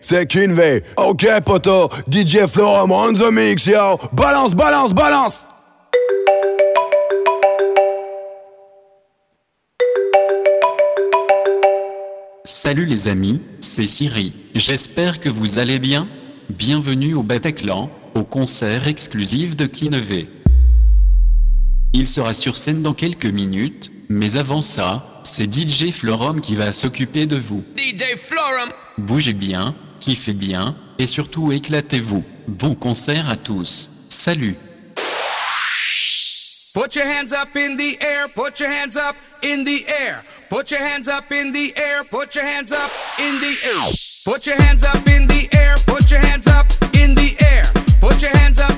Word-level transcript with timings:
C'est 0.00 0.26
Kinvey. 0.26 0.82
Ok, 0.96 1.26
poto. 1.44 1.88
DJ 2.10 2.46
Florum 2.46 2.92
on 2.92 3.12
the 3.14 3.30
mix, 3.30 3.66
yo. 3.66 3.98
Balance, 4.12 4.54
balance, 4.54 4.92
balance. 4.92 5.34
Salut 12.44 12.84
les 12.84 13.08
amis, 13.08 13.40
c'est 13.60 13.86
Siri. 13.86 14.32
J'espère 14.54 15.20
que 15.20 15.28
vous 15.28 15.58
allez 15.58 15.78
bien. 15.78 16.06
Bienvenue 16.50 17.14
au 17.14 17.22
Bataclan, 17.22 17.90
au 18.14 18.24
concert 18.24 18.86
exclusif 18.86 19.56
de 19.56 19.64
Kinevey. 19.64 20.28
Il 21.94 22.06
sera 22.06 22.34
sur 22.34 22.56
scène 22.56 22.82
dans 22.82 22.92
quelques 22.92 23.24
minutes, 23.24 23.92
mais 24.08 24.36
avant 24.36 24.60
ça, 24.60 25.13
c'est 25.24 25.52
DJ 25.52 25.92
Florum 25.92 26.40
qui 26.40 26.54
va 26.54 26.72
s'occuper 26.72 27.26
de 27.26 27.36
vous. 27.36 27.64
DJ 27.76 28.16
Florum. 28.16 28.70
Bougez 28.98 29.32
bien, 29.32 29.74
kiffez 29.98 30.34
bien, 30.34 30.76
et 30.98 31.06
surtout 31.06 31.50
éclatez-vous. 31.50 32.24
Bon 32.46 32.74
concert 32.74 33.28
à 33.28 33.36
tous. 33.36 33.90
Salut. 34.08 34.54
Put 36.74 36.96
your 36.96 37.06
hands 37.06 37.32
up 37.32 37.56
in 37.56 37.76
the 37.76 37.96
air, 38.00 38.28
put 38.34 38.58
your 38.58 38.68
hands 38.68 38.96
up 38.96 39.14
in 39.42 39.64
the 39.64 39.84
air. 39.86 40.24
Put 40.50 40.70
your 40.70 40.82
hands 40.82 41.08
up 41.08 41.30
in 41.30 41.52
the 41.52 41.72
air, 41.76 42.04
put 42.10 42.34
your 42.34 42.44
hands 42.44 42.72
up 42.72 42.90
in 43.18 43.38
the 43.40 43.54
air. 43.64 43.92
Put 44.24 44.46
your 44.46 44.60
hands 44.60 44.84
up 44.84 45.08
in 45.08 45.26
the 45.28 45.48
air, 45.52 45.76
put 45.86 46.10
your 46.10 46.20
hands 46.20 46.48
up 46.48 46.66
in 46.94 47.14
the 47.14 47.36
air. 47.40 47.64
Put 48.00 48.20
your 48.22 48.36
hands 48.36 48.58
up 48.58 48.73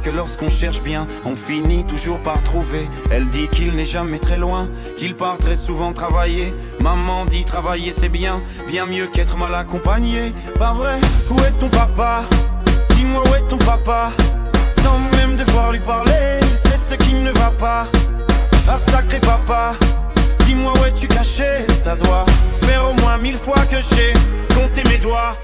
que 0.00 0.10
lorsqu'on 0.10 0.48
cherche 0.48 0.82
bien, 0.82 1.06
on 1.24 1.36
finit 1.36 1.84
toujours 1.84 2.18
par 2.18 2.42
trouver. 2.42 2.88
Elle 3.10 3.28
dit 3.28 3.48
qu'il 3.48 3.74
n'est 3.74 3.86
jamais 3.86 4.18
très 4.18 4.36
loin, 4.36 4.68
qu'il 4.96 5.14
part 5.14 5.38
très 5.38 5.54
souvent 5.54 5.92
travailler. 5.92 6.54
Maman 6.80 7.24
dit 7.26 7.44
travailler 7.44 7.92
c'est 7.92 8.08
bien, 8.08 8.40
bien 8.66 8.86
mieux 8.86 9.06
qu'être 9.06 9.36
mal 9.36 9.54
accompagné. 9.54 10.32
Pas 10.58 10.72
vrai, 10.72 10.98
où 11.30 11.38
est 11.40 11.58
ton 11.58 11.68
papa? 11.68 12.22
Dis-moi 12.96 13.22
où 13.28 13.34
est 13.34 13.48
ton 13.48 13.58
papa? 13.58 14.10
Sans 14.70 14.98
même 15.16 15.36
devoir 15.36 15.72
lui 15.72 15.80
parler, 15.80 16.40
sait 16.62 16.76
ce 16.76 16.94
qui 16.94 17.14
ne 17.14 17.30
va 17.32 17.50
pas. 17.58 17.86
Ah 18.68 18.76
sacré 18.76 19.18
papa, 19.20 19.72
dis-moi 20.46 20.72
où 20.78 20.84
es-tu 20.84 21.08
caché? 21.08 21.66
Ça 21.76 21.96
doit 21.96 22.26
faire 22.60 22.90
au 22.90 22.94
moins 23.00 23.16
mille 23.18 23.38
fois 23.38 23.64
que 23.70 23.76
j'ai 23.76 24.12
compté 24.54 24.82
mes 24.88 24.98
doigts. 24.98 25.36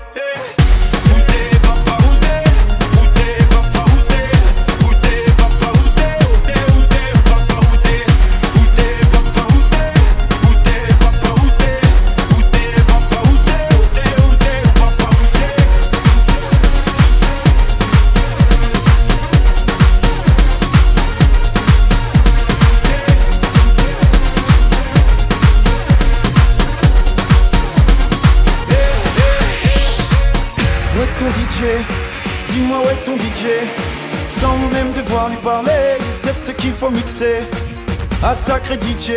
Dis-moi 32.48 32.78
où 32.78 32.88
est 32.88 33.04
ton 33.04 33.16
DJ 33.16 33.46
Sans 34.26 34.56
même 34.72 34.92
devoir 34.92 35.28
lui 35.28 35.36
parler, 35.36 35.98
sait 36.10 36.32
ce 36.32 36.50
qu'il 36.50 36.72
faut 36.72 36.90
mixer. 36.90 37.42
Ah 38.24 38.34
sacré 38.34 38.74
DJ, 38.74 39.12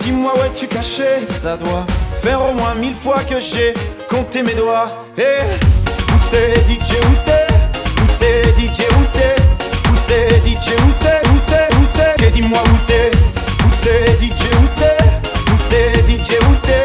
dis-moi 0.00 0.34
où 0.36 0.40
es-tu 0.40 0.66
caché. 0.66 1.24
Ça 1.24 1.56
doit 1.56 1.86
faire 2.20 2.42
au 2.44 2.52
moins 2.52 2.74
mille 2.74 2.94
fois 2.94 3.20
que 3.28 3.40
j'ai 3.40 3.72
compté 4.10 4.42
mes 4.42 4.54
doigts. 4.54 5.06
Eh, 5.16 5.22
où 6.12 6.30
t'es 6.30 6.54
DJ, 6.66 6.92
où 6.92 7.16
t'es? 7.24 7.46
Où 8.02 8.06
t'es 8.18 8.42
DJ, 8.58 8.80
où 8.92 9.04
t'es? 9.14 9.36
Où 9.88 9.96
t'es 10.06 10.28
DJ, 10.44 10.68
où 10.76 10.92
t'es? 11.00 11.28
Où 11.30 11.38
t'es, 11.48 11.68
où 11.74 11.86
t'es? 11.96 12.26
Et 12.26 12.30
dis-moi 12.32 12.60
où 12.66 12.76
t'es. 12.86 13.10
Où 13.64 13.70
t'es 13.82 14.18
DJ, 14.18 14.44
où 14.52 14.68
t'es? 14.78 14.96
Où 15.50 15.56
t'es 15.70 16.02
DJ, 16.02 16.32
où 16.38 16.54
t'es? 16.66 16.84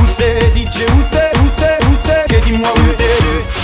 Où 0.00 0.06
t'es 0.16 0.40
DJ, 0.56 0.84
où 0.88 1.02
t'es? 1.10 1.35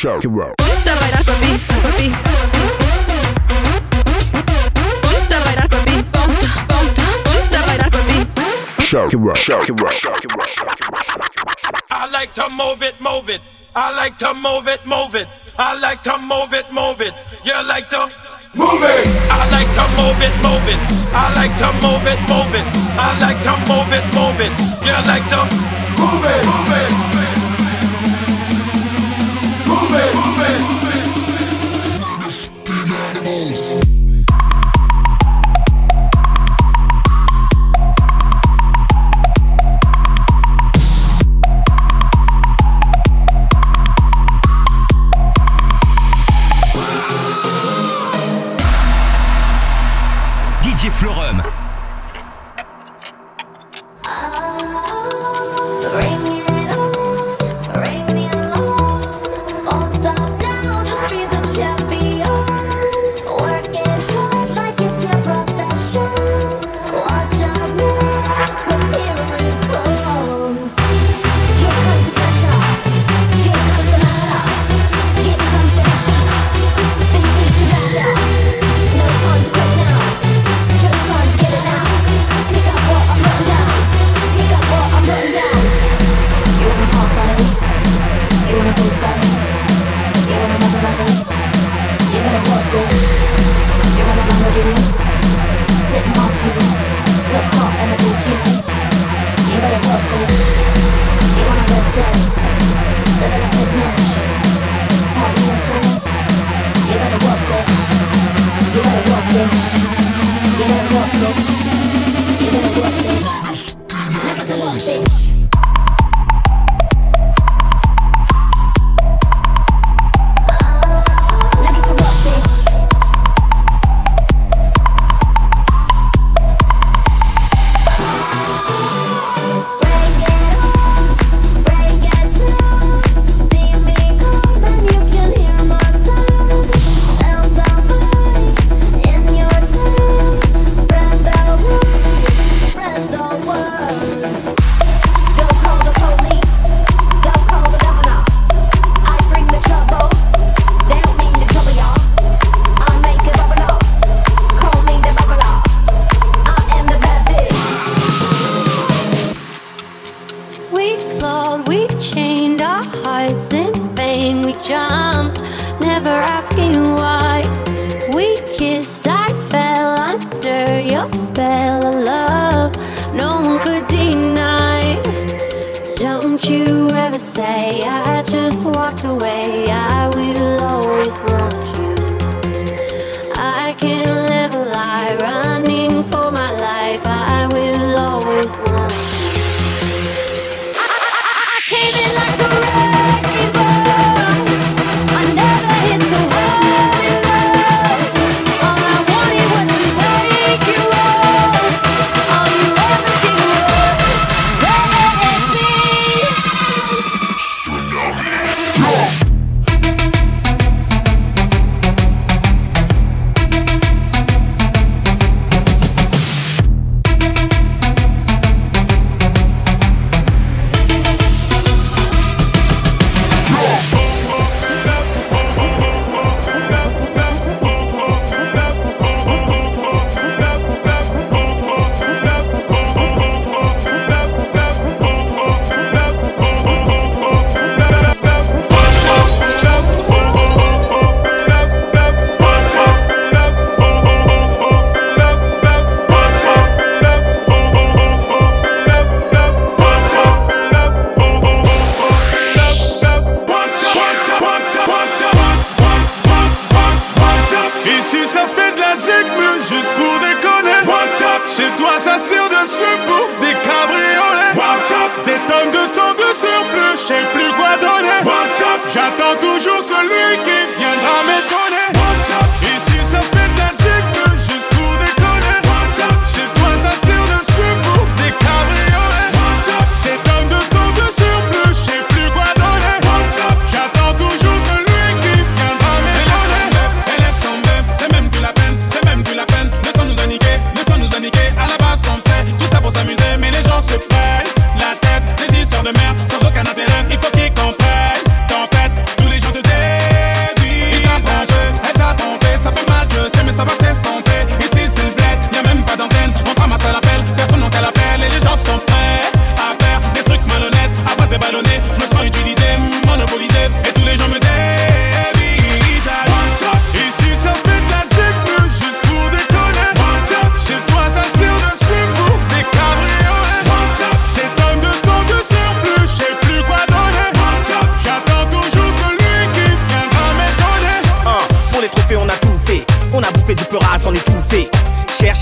show. 0.00 0.18
Ponte 0.20 0.88
a 0.88 0.94
bailar 0.94 1.24
por 1.24 1.36
mí, 1.40 1.60
por 1.68 1.92
mí. 2.00 2.08
Ponte 5.02 5.36
I 11.92 12.10
like 12.10 12.34
to 12.34 12.48
move 12.48 12.82
it, 12.82 13.00
move 13.00 13.28
it. 13.28 13.40
I 13.76 13.92
like 13.94 14.18
to 14.18 14.34
move 14.34 14.68
it, 14.68 14.86
move 14.86 15.14
it. 15.14 15.28
I 15.58 15.78
like 15.78 16.02
to 16.04 16.18
move 16.18 16.54
it, 16.54 16.72
move 16.72 17.00
it. 17.02 17.14
You 17.44 17.62
like 17.68 17.90
to 17.90 18.06
move 18.54 18.82
it. 18.82 19.06
I 19.30 19.48
like 19.52 19.70
to 19.76 19.84
move 20.00 20.22
it, 20.22 20.34
move 20.42 20.68
it. 20.72 20.80
I 21.12 21.28
like 21.36 21.56
to 21.60 21.72
move 21.84 22.06
it, 22.08 22.20
move 22.26 22.54
it. 22.56 22.66
I 22.96 23.18
like 23.20 23.42
to 23.44 23.52
move 23.68 23.92
it, 23.92 24.04
move 24.16 24.40
it. 24.40 24.52
You 24.80 24.96
like 25.06 25.28
to 25.28 25.44
move 26.00 26.24
it, 26.24 26.44
move 26.46 27.24
it. 27.24 27.29
Move 29.70 29.92
it, 29.92 30.14
move 30.16 30.42
it. 30.42 30.60
Move 31.14 32.26
it. 32.26 33.24
Move 33.24 33.84
it. 33.84 33.89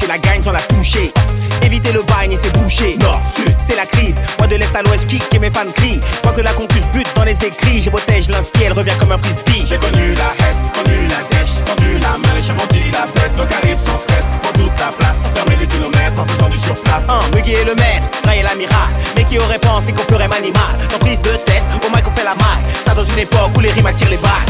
la 0.09 0.19
gagne 0.19 0.43
sans 0.43 0.53
la 0.53 0.61
toucher. 0.61 1.13
Éviter 1.63 1.93
le 1.93 2.03
bagne 2.03 2.33
et 2.33 2.39
c'est 2.43 2.53
bouché. 2.59 2.97
Nord, 2.99 3.21
c'est 3.67 3.77
la 3.77 3.85
crise. 3.85 4.17
Moi 4.39 4.47
de 4.47 4.57
l'est 4.57 4.75
à 4.75 4.83
l'ouest, 4.83 5.07
kick 5.07 5.23
et 5.35 5.39
mes 5.39 5.51
fans 5.51 5.71
crient. 5.75 6.01
Quoi 6.23 6.33
que 6.33 6.41
la 6.41 6.53
concuse 6.55 6.87
bute 6.95 7.09
dans 7.15 7.25
les 7.25 7.37
écrits, 7.45 7.83
je 7.83 7.91
protège, 7.91 8.25
je 8.27 8.33
l'inspire, 8.33 8.69
elle 8.69 8.73
revient 8.73 8.97
comme 8.99 9.13
un 9.13 9.19
frisbee. 9.19 9.67
J'ai 9.67 9.77
connu 9.77 10.15
la 10.15 10.31
hesse, 10.49 10.65
connu 10.73 10.97
la 11.09 11.21
dèche, 11.37 11.53
tendu 11.67 11.99
la 12.01 12.17
main, 12.17 12.41
j'ai 12.41 12.55
menti 12.55 12.91
la 12.91 13.05
baisse. 13.21 13.37
Donc 13.37 13.53
arrive 13.53 13.79
sans 13.79 13.99
stress, 13.99 14.25
prends 14.43 14.53
toute 14.53 14.79
la 14.81 14.89
place. 14.99 15.19
Permet 15.35 15.57
les 15.61 15.67
kilomètres 15.67 16.19
en 16.19 16.27
faisant 16.27 16.49
du 16.49 16.59
surplace. 16.59 17.05
Un, 17.09 17.37
Muggy 17.37 17.53
est 17.53 17.65
le 17.65 17.75
maître, 17.75 18.09
Ray 18.25 18.41
est 18.41 18.43
l'amiral. 18.43 18.89
Mais 19.15 19.25
qui 19.25 19.39
aurait 19.39 19.59
pensé 19.59 19.93
qu'on 19.93 20.11
ferait 20.11 20.29
manimal 20.29 20.79
Sans 20.91 20.99
prise 20.99 21.21
de 21.21 21.37
tête, 21.45 21.63
au 21.85 21.91
moins 21.91 22.01
on 22.07 22.17
fait 22.17 22.25
la 22.25 22.35
maille. 22.35 22.65
Ça 22.87 22.95
dans 22.95 23.05
une 23.05 23.19
époque 23.19 23.53
où 23.57 23.61
les 23.61 23.71
rimes 23.73 23.87
attirent 23.87 24.11
les 24.11 24.17
balles. 24.17 24.49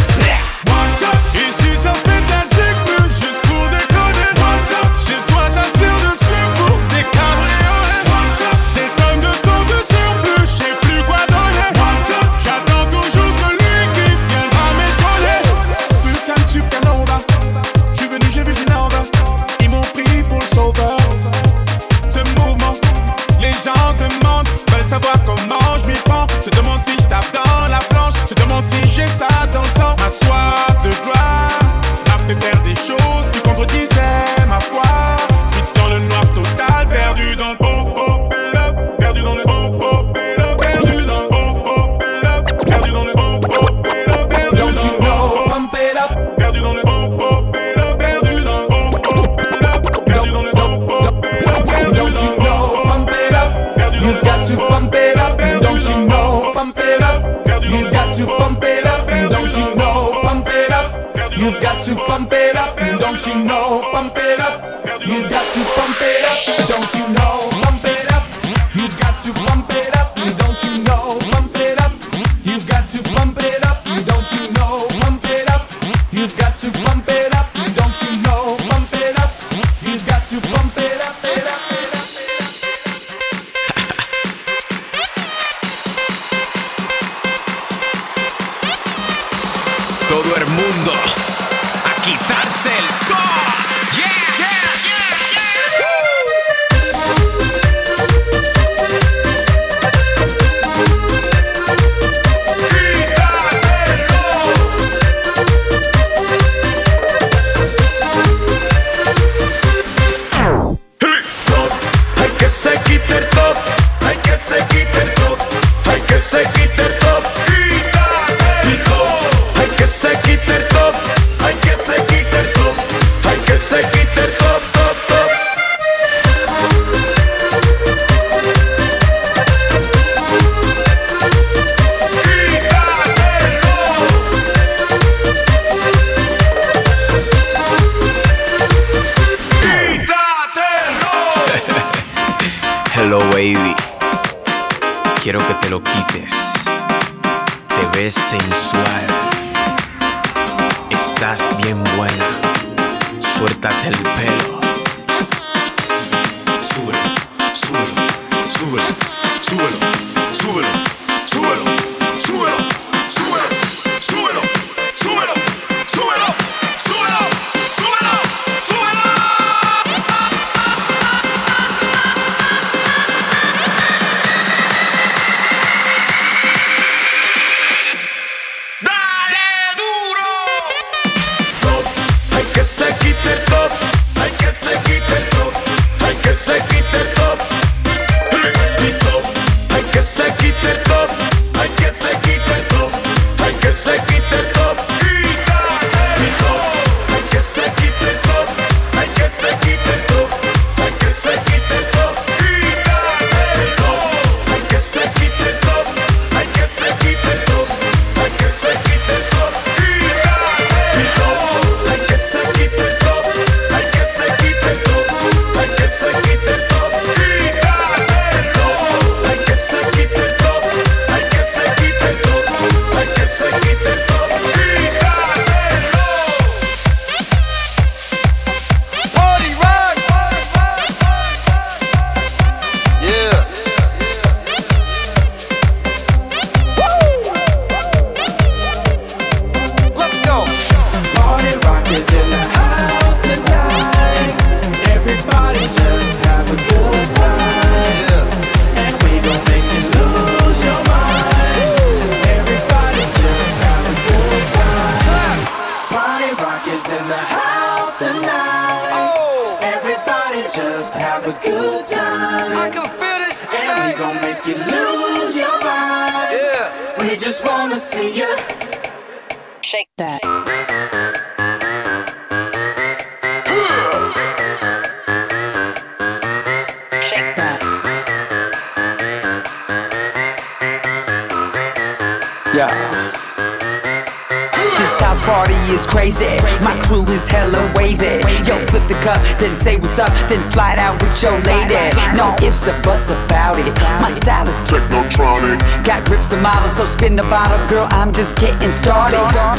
a 297.18 297.22
bottle, 297.30 297.58
girl, 297.68 297.86
I'm 297.90 298.12
just 298.12 298.36
getting 298.36 298.70
started. 298.70 299.16
Get 299.16 299.36
up, 299.36 299.56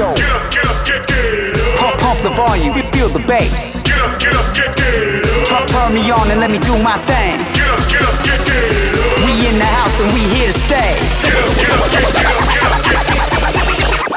get 0.52 0.66
up, 0.66 0.86
get, 0.86 1.08
get 1.08 1.58
up. 1.58 1.80
Pump, 1.80 2.00
pump 2.00 2.20
the 2.22 2.30
volume, 2.30 2.74
feel 2.94 3.10
the 3.10 3.20
bass. 3.28 3.82
Get 3.84 3.98
up, 4.00 4.20
get 4.20 4.34
up, 4.34 4.56
get, 4.56 4.76
get 4.78 5.26
up. 5.26 5.48
Turn, 5.48 5.68
turn 5.68 5.94
me 5.94 6.10
on 6.12 6.30
and 6.32 6.40
let 6.40 6.52
me 6.52 6.60
do 6.60 6.78
my 6.82 6.98
thing. 7.04 7.40
Get 7.56 7.68
up, 7.68 7.82
get 7.90 8.04
up, 8.04 8.16
get, 8.24 8.40
get 8.46 8.70
up. 8.96 9.26
We 9.26 9.48
in 9.48 9.60
the 9.60 9.66
house 9.66 10.00
and 10.00 10.14
we 10.14 10.22
here 10.36 10.48
to 10.48 10.60
stay. 10.60 10.96
Get 11.24 11.36
up, 11.36 11.52
get 11.58 11.72
up, 11.72 11.92
get, 11.92 12.04
get 12.14 12.28
up, 12.28 12.48
get 12.48 12.64
up, 12.64 12.80
get 12.86 13.00
up. 13.00 13.20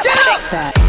Get 0.02 0.18
up. 0.18 0.50
Get 0.50 0.76
up. 0.76 0.81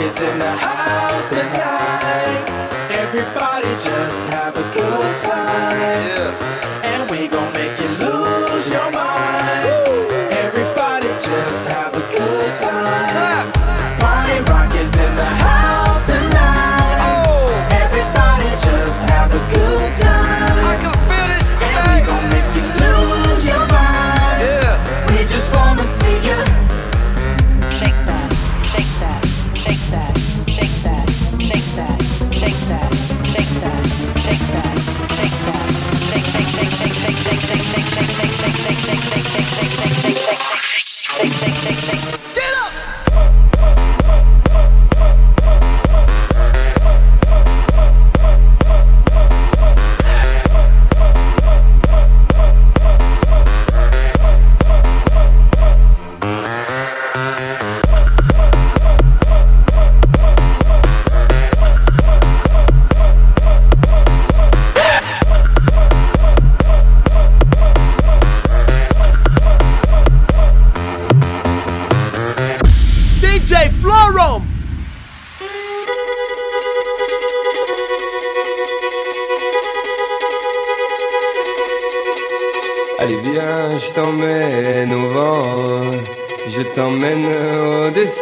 is 0.00 0.20
in 0.20 0.38
the 0.38 0.50
house 0.50 1.28
tonight. 1.30 2.44
Everybody 2.90 3.68
just 3.68 4.32
have 4.32 4.54
a 4.56 4.62
good 4.74 5.18
time. 5.18 6.06
Yeah. 6.06 6.75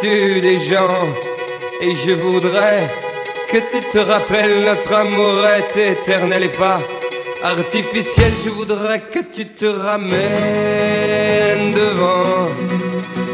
des 0.01 0.59
gens. 0.59 1.07
Et 1.81 1.95
je 1.95 2.11
voudrais 2.11 2.89
que 3.47 3.57
tu 3.57 3.81
te 3.91 3.97
rappelles 3.99 4.63
notre 4.65 4.93
amourette 4.93 5.77
éternelle 5.77 6.43
et 6.43 6.49
pas 6.49 6.79
artificielle. 7.43 8.33
Je 8.43 8.49
voudrais 8.49 9.01
que 9.01 9.19
tu 9.19 9.45
te 9.45 9.65
ramènes 9.65 10.13
devant, 11.73 12.49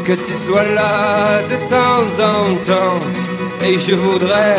que 0.04 0.12
tu 0.12 0.34
sois 0.34 0.64
là 0.64 1.40
de 1.50 1.56
temps 1.68 2.06
en 2.22 2.54
temps. 2.70 3.00
Et 3.64 3.78
je 3.78 3.94
voudrais 3.94 4.56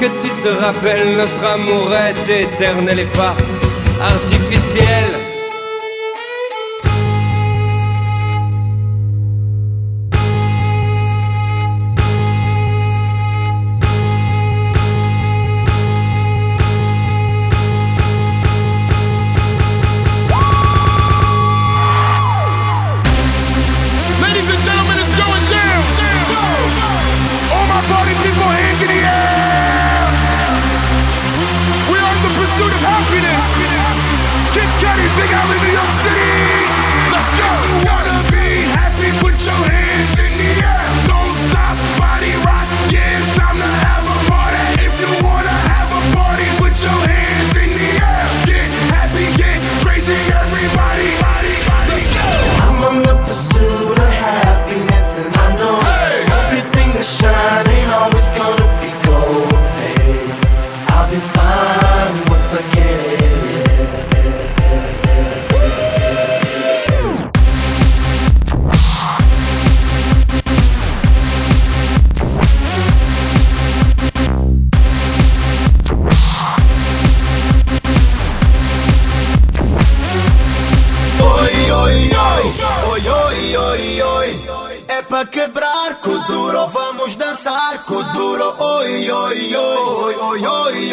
que 0.00 0.06
tu 0.06 0.30
te 0.42 0.48
rappelles 0.48 1.16
notre 1.16 1.44
amourette 1.54 2.28
éternelle 2.28 3.00
et 3.00 3.16
pas 3.16 3.34
artificiel. 4.00 5.05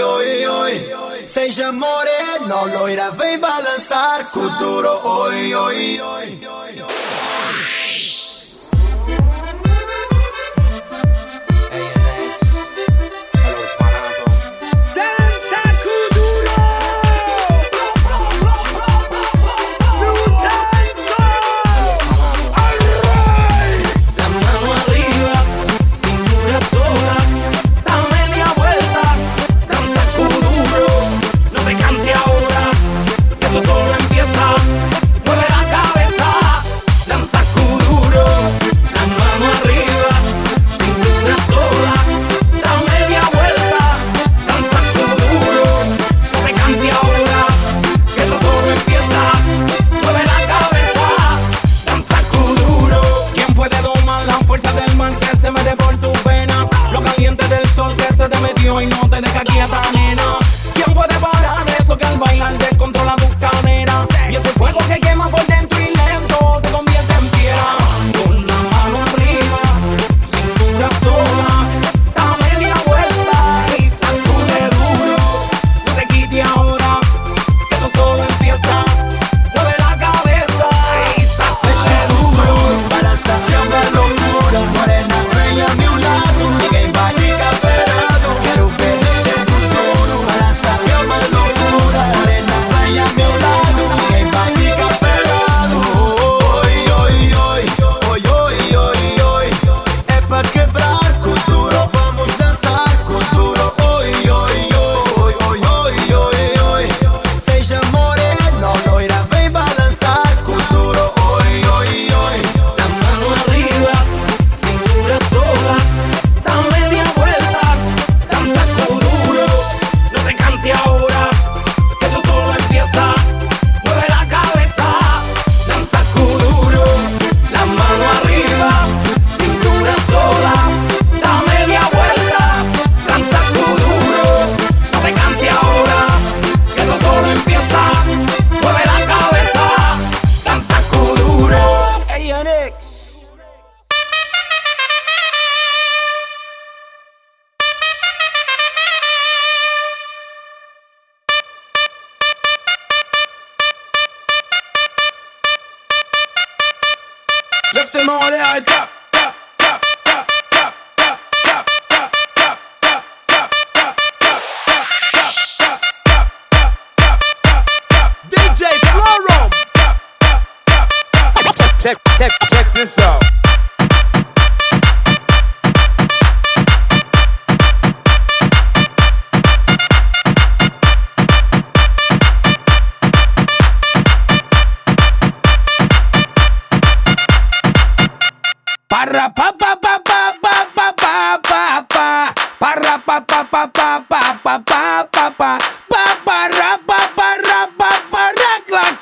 oi, 0.04 0.48
oi. 0.48 1.28
Seja 1.28 1.72
morena 1.72 2.62
loira, 2.66 3.12
vem 3.12 3.40
balançar. 3.40 4.32
Kuduro, 4.32 5.00
oi, 5.04 5.56
oi, 5.56 6.02
oi. 6.02 6.40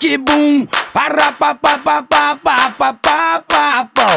bate 0.01 0.17
boom 0.17 0.65
para 0.93 1.29
pa 1.37 1.53
pa 1.53 1.77
pa 1.77 2.01
pa 2.01 2.33
pa 2.33 2.73
pa 2.73 2.89
pa 3.01 3.37
pa 3.45 3.85
pa, 3.93 4.07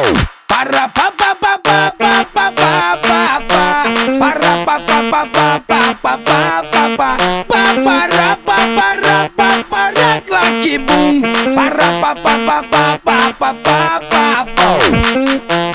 para 0.49 0.89
pa 0.89 1.13
pa 1.13 1.29
pa 1.37 1.53
pa 1.61 1.91
pa 1.93 2.25
pa 2.25 2.49
pa 2.57 2.89
pa 3.05 3.37
pa, 3.45 3.85
para 4.17 4.65
pa 4.65 4.75
pa 4.81 4.97
pa 5.11 5.21
pa 5.29 5.49
pa 5.61 5.85
pa 5.93 6.17
pa 6.17 6.53
pa 6.73 6.85
pa, 6.97 7.09
para 7.45 7.77
pa 7.77 7.85
para 7.85 8.33
pa 8.41 8.57
para 8.81 10.15
para 11.53 11.89
pa 12.01 12.13
pa 12.15 12.33
pa 12.45 12.57
pa 12.65 12.97
pa 13.05 13.19
pa 13.37 13.51
pa 13.63 13.99
pa 14.09 14.25
pa. 14.57 14.69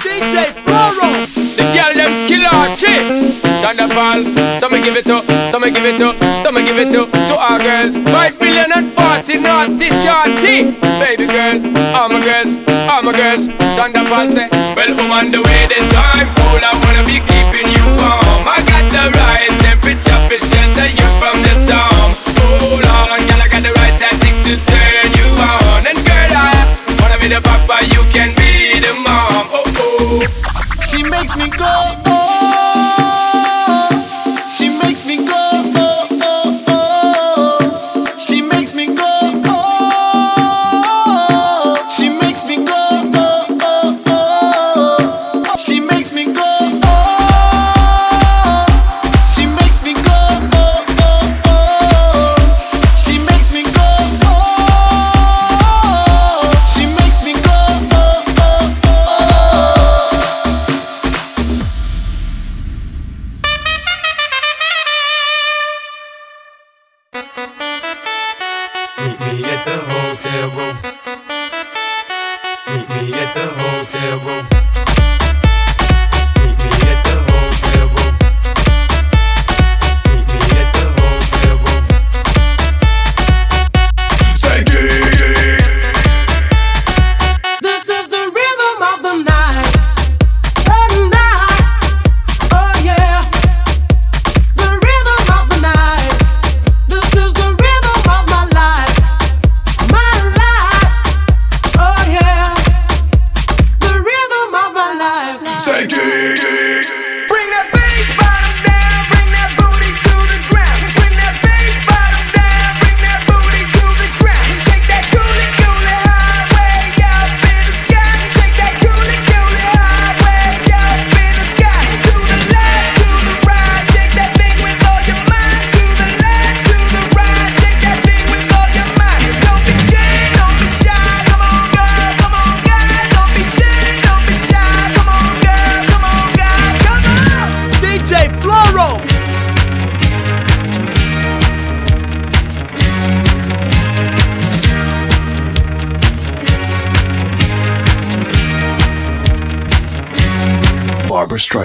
DJ 0.02 0.36
Floro, 0.64 1.10
the 1.54 1.64
girl 1.70 1.92
them 1.94 2.12
skill 2.26 2.44
artist. 2.50 3.46
Thunderfall, 3.62 4.26
so 4.58 4.68
me 4.68 4.82
give 4.82 4.96
it 4.96 5.04
to, 5.04 5.22
so 5.52 5.58
me 5.60 5.70
give 5.70 5.84
it 5.84 5.98
to, 5.98 6.10
so 6.42 6.50
me 6.50 6.62
give 6.64 6.78
it 6.78 6.90
to 6.90 7.06
to 7.06 7.34
our 7.36 7.58
girls. 7.60 7.94
Five 8.10 8.40
million 8.40 8.72
and 8.74 8.90
four 8.90 9.09
naughty, 9.38 9.38
naughty, 9.38 9.90
shorty. 9.90 10.70
Baby 10.98 11.26
girl, 11.26 11.60
I'm 11.94 12.10
a 12.10 12.20
girl, 12.20 12.46
I'm 12.90 13.06
a 13.06 13.12
girl. 13.12 13.38
Shonda 13.76 14.08
Paul 14.08 14.28
say, 14.28 14.48
well, 14.50 15.00
I'm 15.00 15.10
on 15.12 15.30
the 15.30 15.38
way 15.42 15.66
this 15.68 15.86
time. 15.92 16.26
All 16.38 16.58
I 16.58 16.72
wanna 16.84 17.04
be 17.06 17.20
keeping 17.20 17.72
you. 17.72 17.79